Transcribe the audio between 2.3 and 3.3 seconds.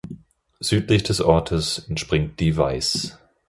die Weiß.